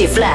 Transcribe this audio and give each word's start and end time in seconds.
Chifla. 0.00 0.29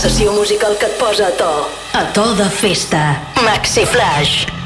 Sessió 0.00 0.32
musical 0.32 0.76
que 0.80 0.88
et 0.88 0.96
posa 0.96 1.26
a 1.28 1.34
to. 1.36 1.50
A 1.92 2.06
to 2.16 2.24
de 2.38 2.48
festa. 2.62 3.02
Maxi 3.44 3.84
Flash. 3.84 4.59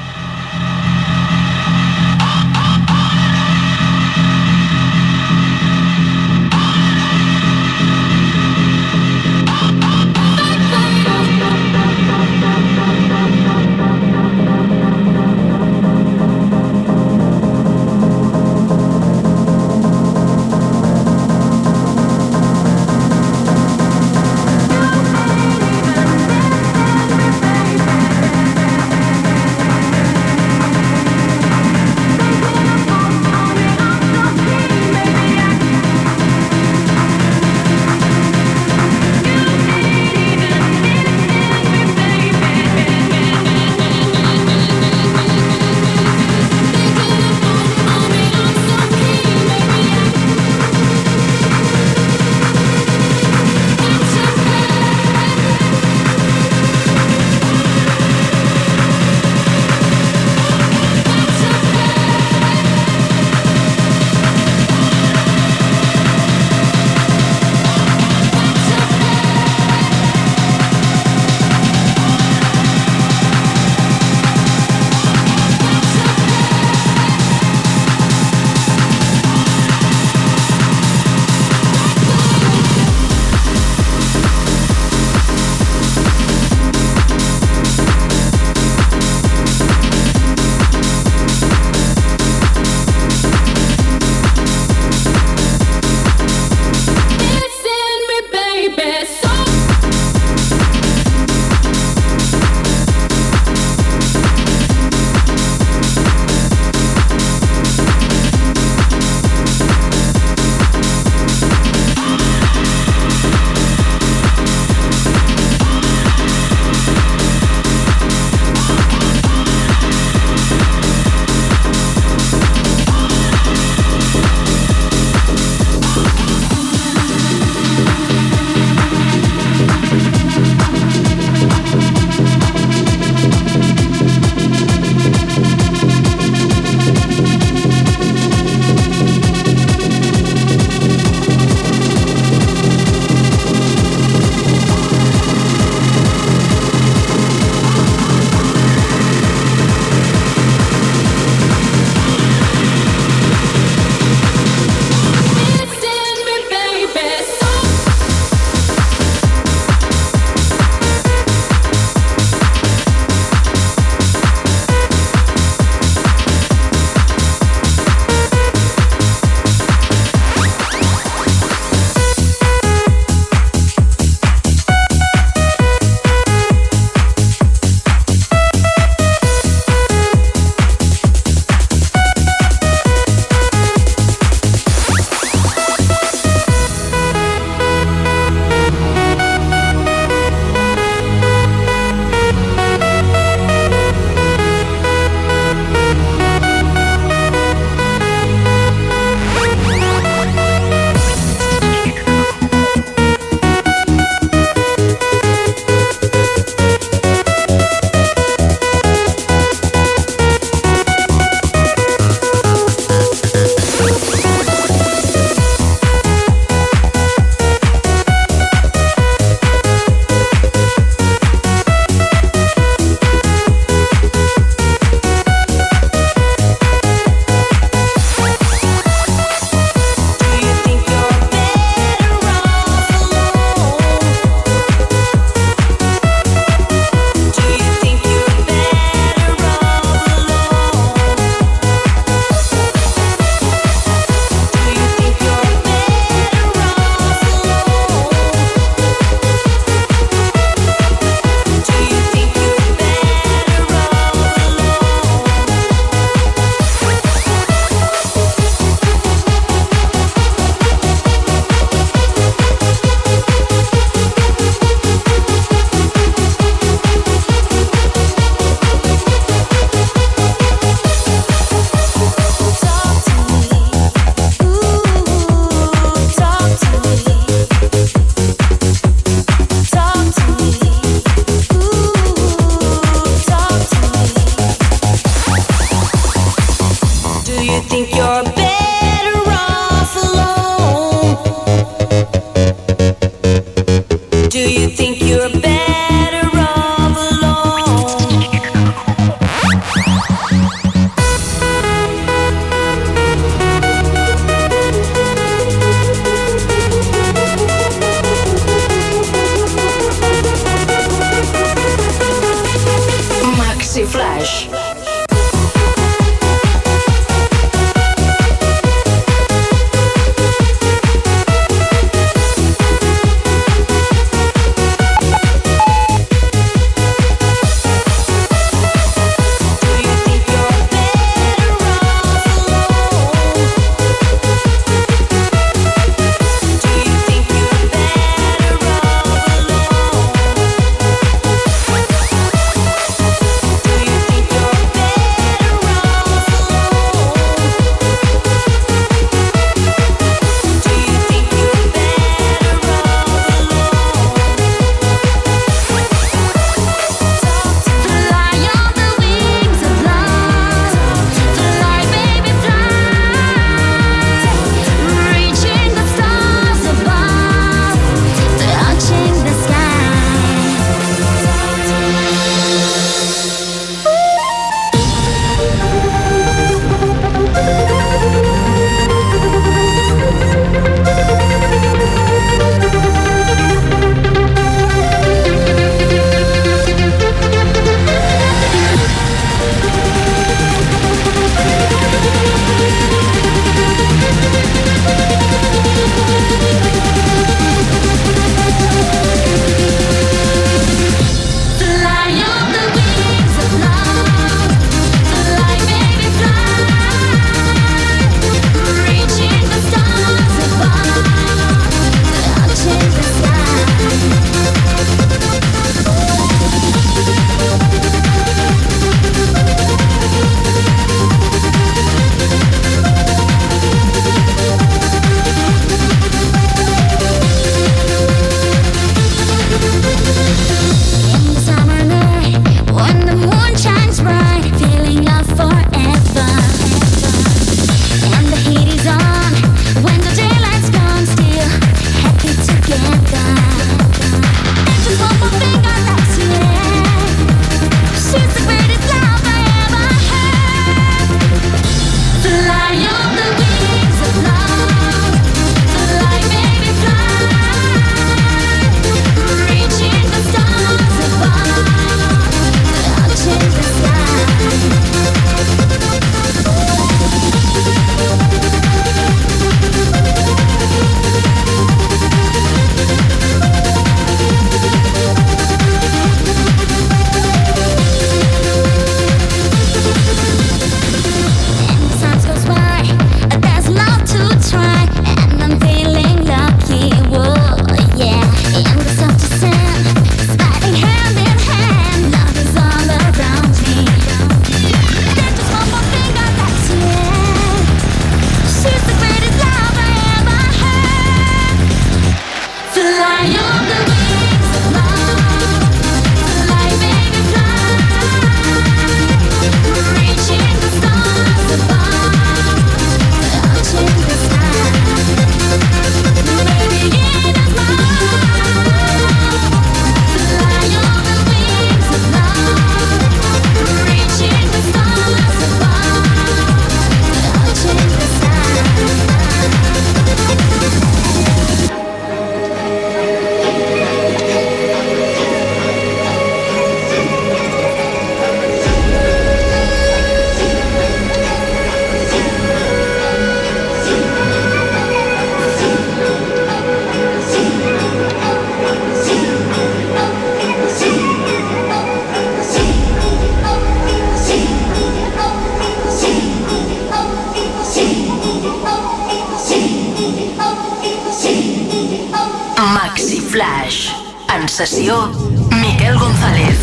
Sessió 564.54 565.10
Miquel 565.50 565.98
González. 565.98 566.58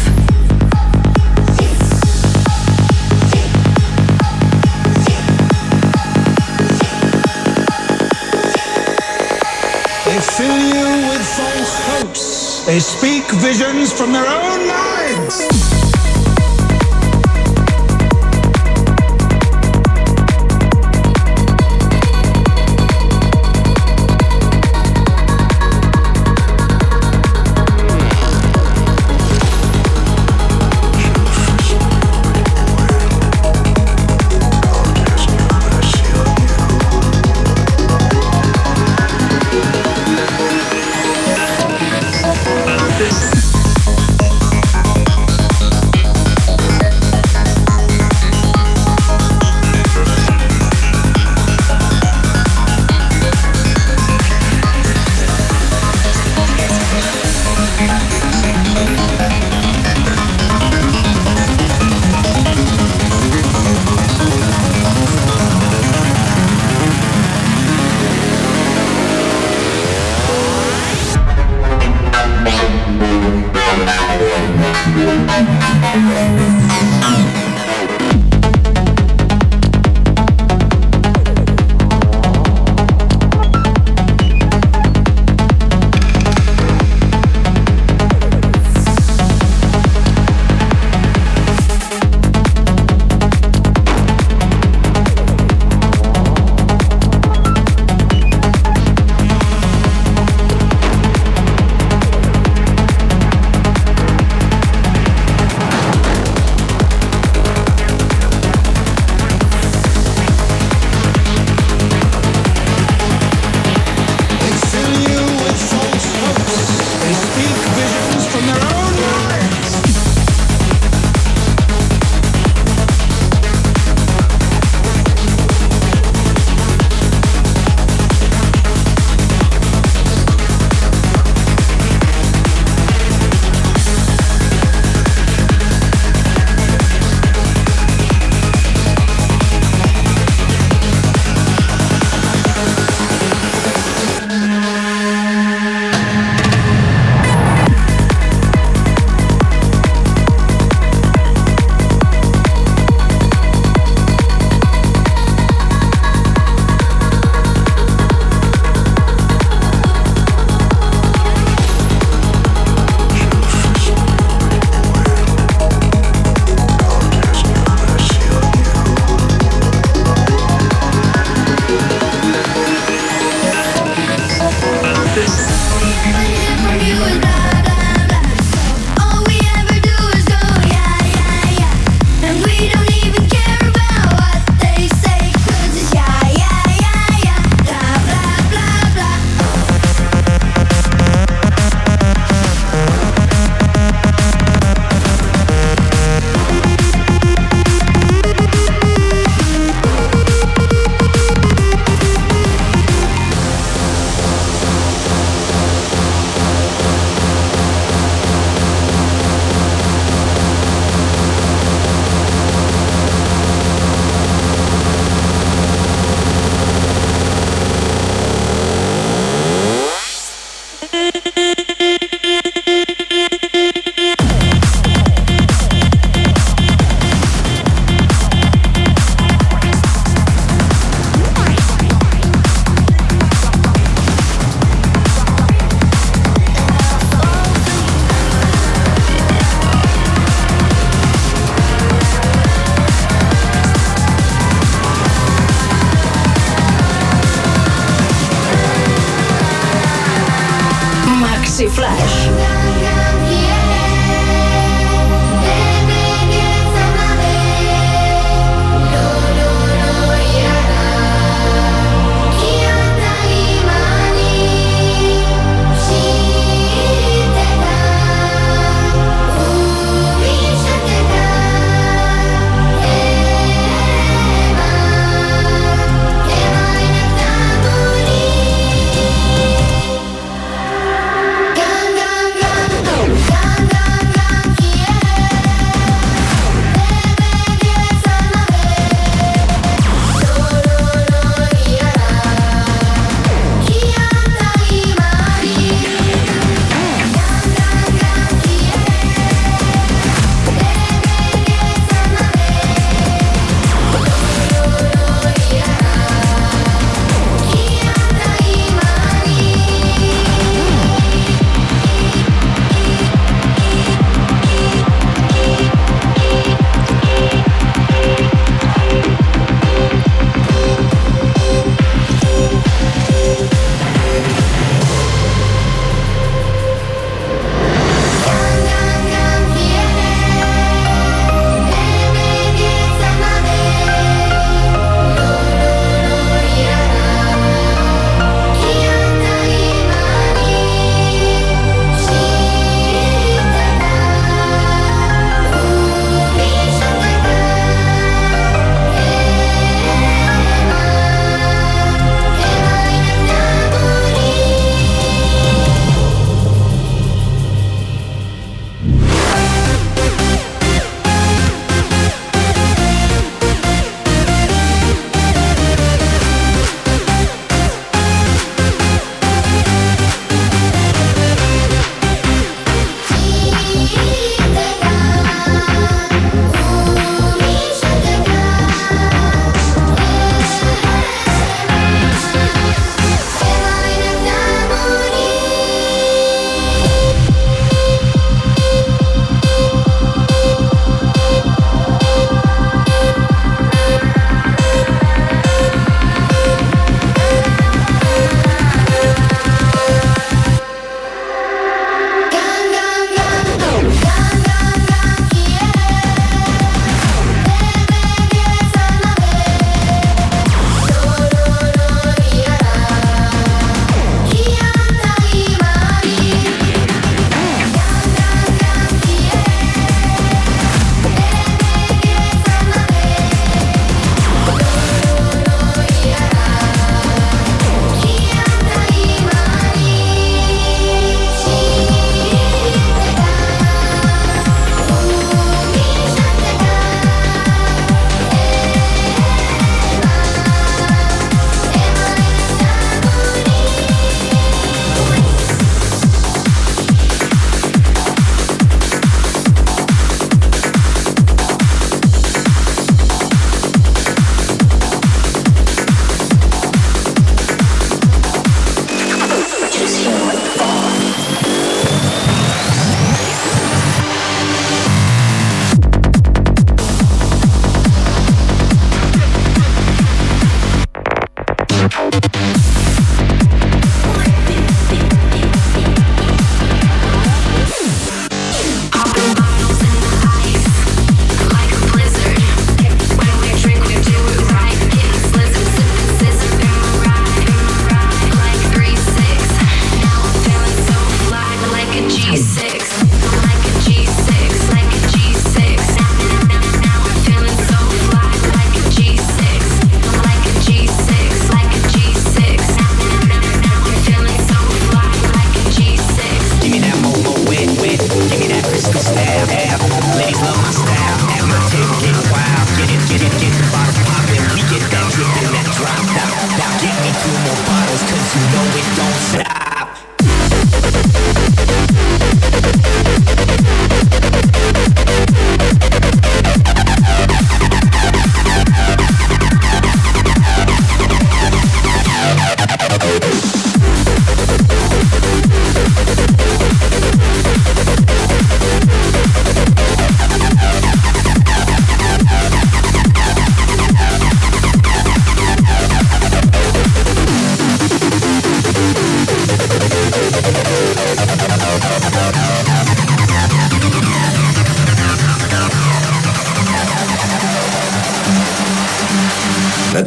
They 10.06 10.20
fill 10.22 10.58
you 10.58 11.10
with 11.10 11.28
false 11.36 11.76
hopes. 11.90 12.66
They 12.66 12.80
speak 12.80 13.30
visions 13.42 13.92
from 13.92 14.14
their 14.14 14.26
own 14.26 14.68
minds. 14.68 15.81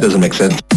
Doesn't 0.05 0.21
make 0.21 0.35
sense. 0.35 0.74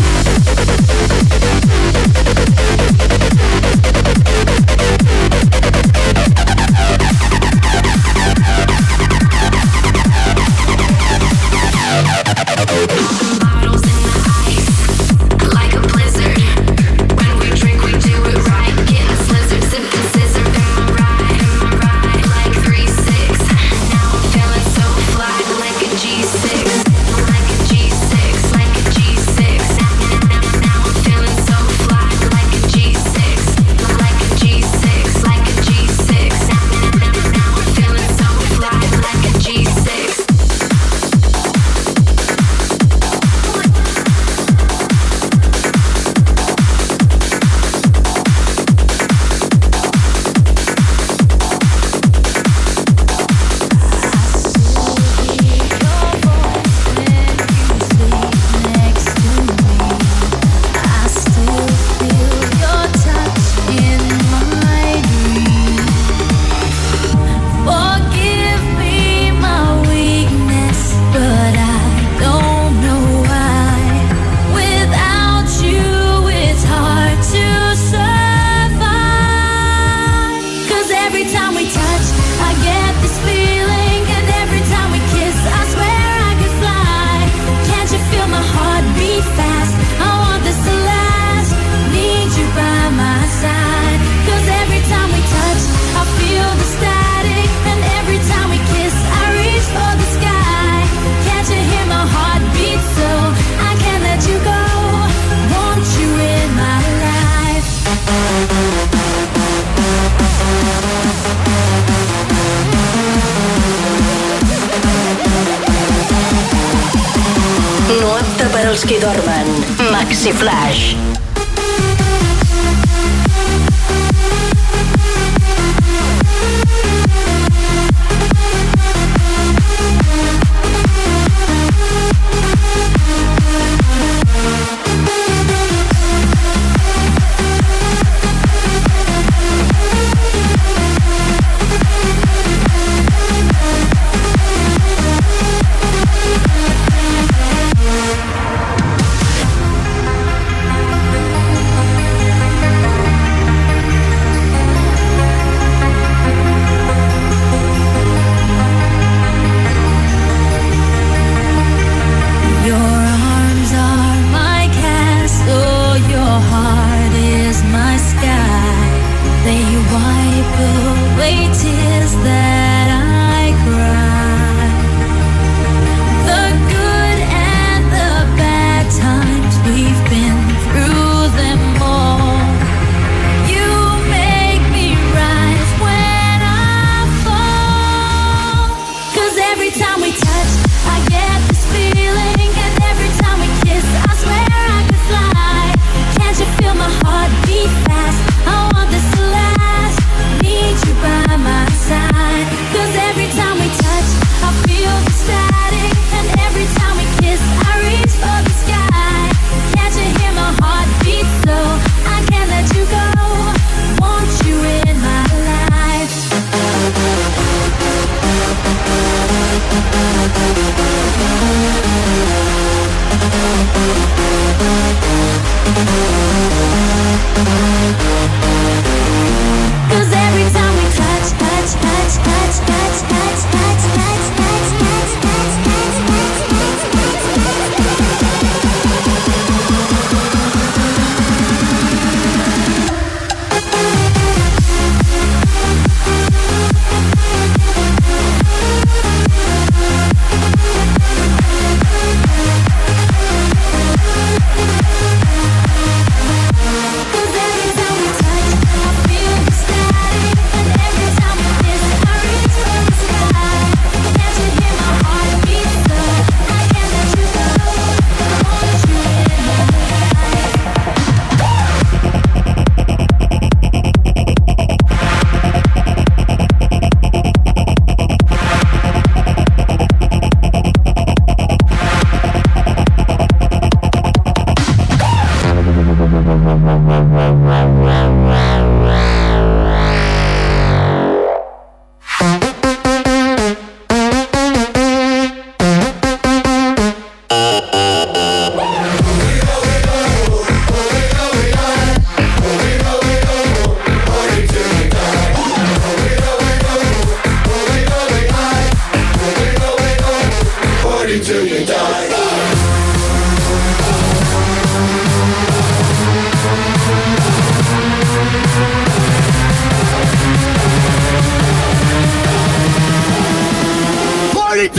els 118.79 118.87
qui 118.87 118.99
dormen. 119.03 119.49
Maxi 119.91 120.33
Flash. 120.33 121.18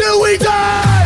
Till 0.09 0.21
we 0.21 0.37
die! 0.37 0.98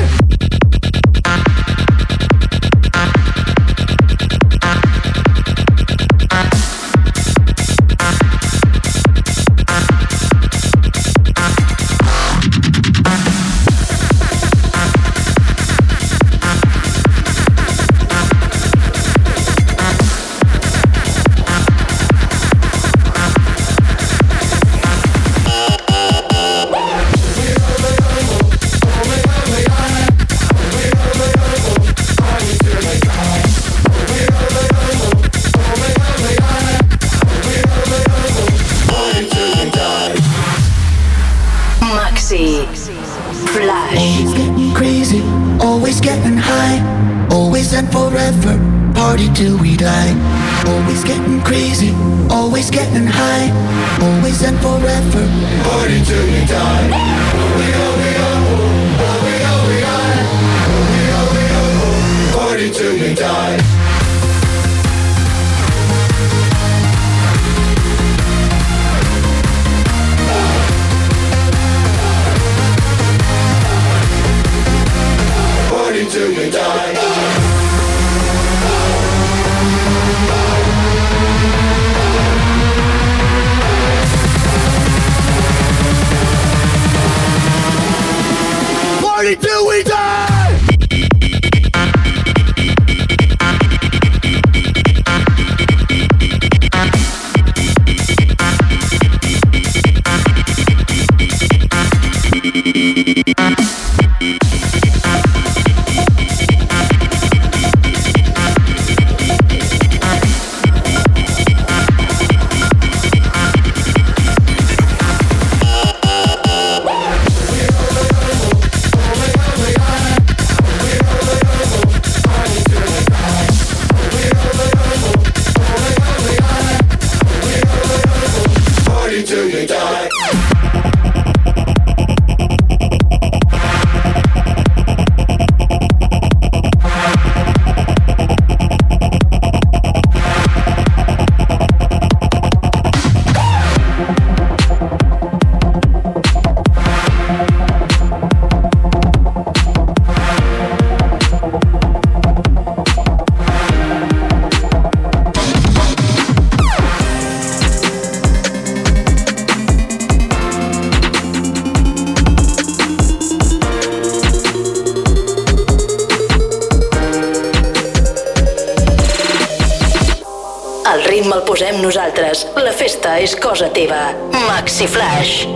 exclusiva 173.83 174.15
Maxi 174.47 174.87
Flash. 174.87 175.52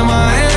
Uncles 0.00 0.10
and 0.10 0.49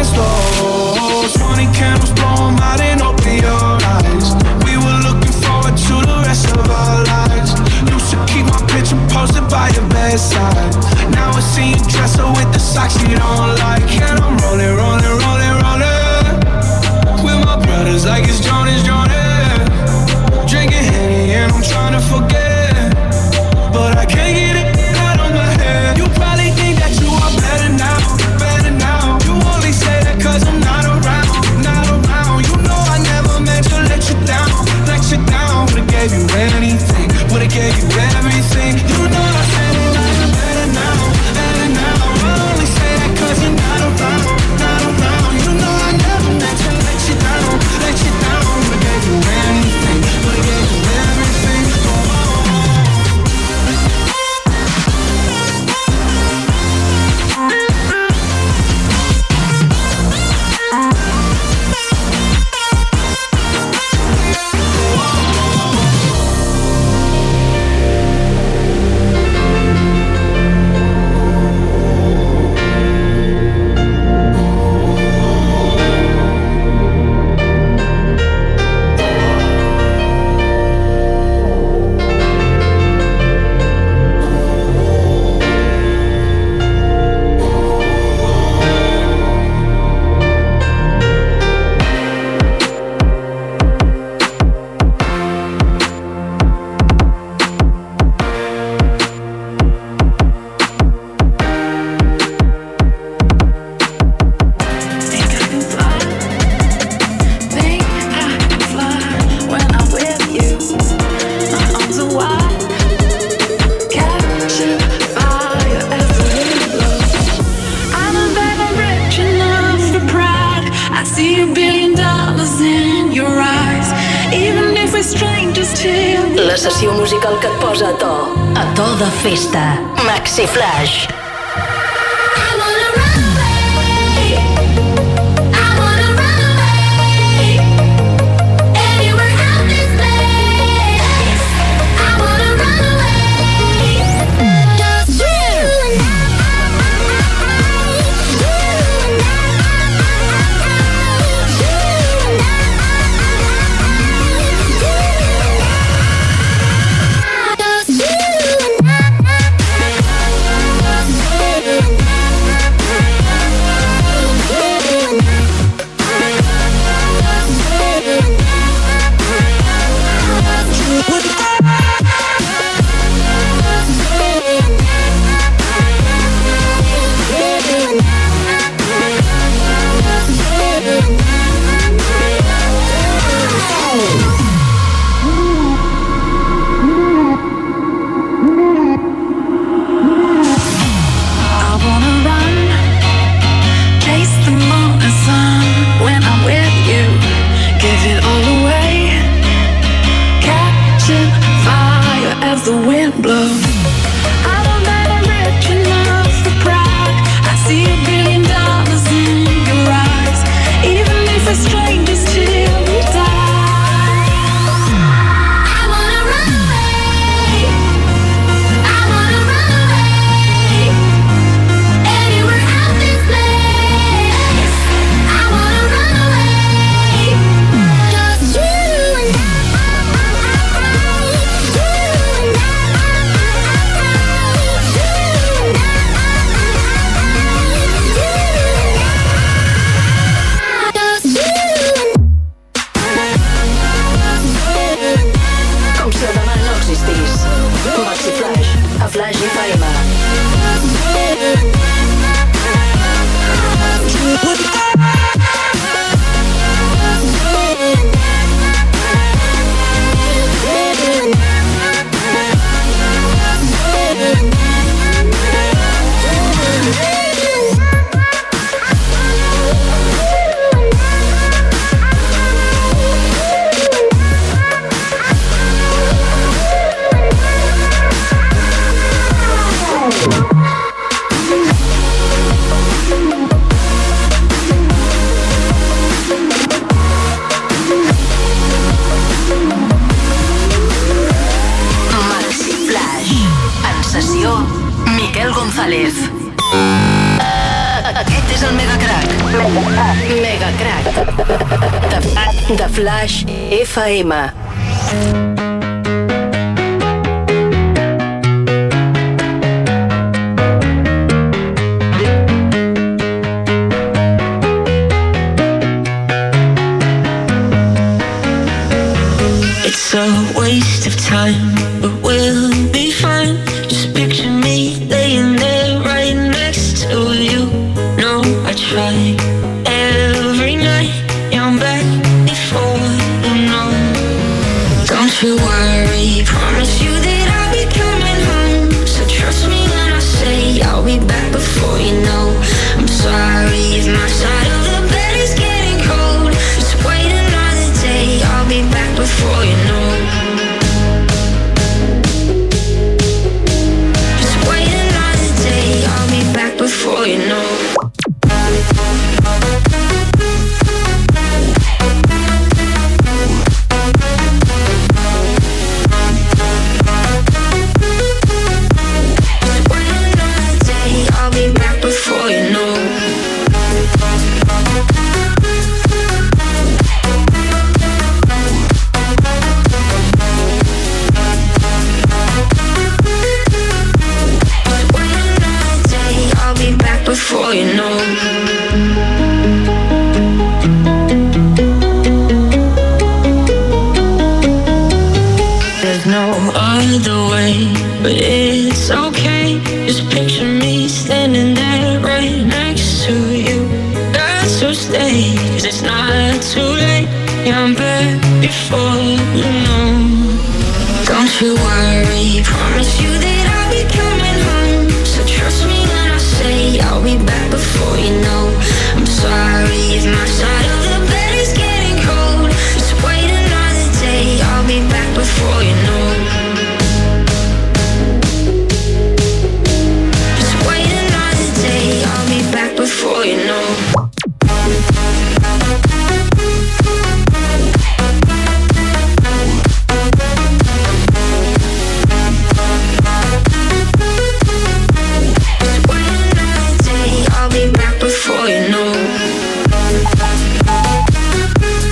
música 127.23 127.29
el 127.29 127.39
que 127.39 127.47
et 127.47 127.59
posa 127.59 127.89
a 127.89 127.97
to. 127.97 128.13
A 128.55 128.73
to 128.75 128.95
de 128.97 129.11
festa. 129.21 129.79
Maxi 130.05 130.47
Flash. 130.47 131.22